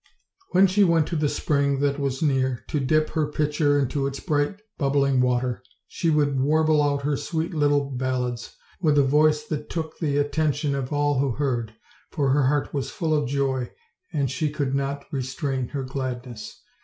When 0.49 0.65
she 0.65 0.83
went 0.83 1.05
to 1.09 1.15
the 1.15 1.29
spring 1.29 1.79
that 1.81 1.99
was 1.99 2.23
near, 2.23 2.63
to 2.69 2.79
dip 2.79 3.11
her 3.11 3.31
pitcher 3.31 3.77
into 3.77 4.07
its 4.07 4.19
bright 4.19 4.59
bubbling 4.79 5.21
water, 5.21 5.61
she 5.87 6.09
would 6.09 6.39
warble 6.39 6.81
out 6.81 7.03
her 7.03 7.15
sweet 7.15 7.53
little 7.53 7.91
ballads 7.91 8.55
with 8.81 8.97
a 8.97 9.03
voice 9.03 9.43
that 9.43 9.69
took 9.69 9.99
the 9.99 10.17
at 10.17 10.31
tention 10.33 10.73
of 10.73 10.91
all 10.91 11.19
who 11.19 11.33
heard, 11.33 11.75
for 12.09 12.31
her 12.31 12.47
heart 12.47 12.73
was 12.73 12.89
full 12.89 13.13
of 13.13 13.29
joy 13.29 13.69
and 14.11 14.31
she 14.31 14.49
could 14.49 14.73
not 14.73 15.05
restrain 15.11 15.67
her 15.67 15.83
gladness. 15.83 16.63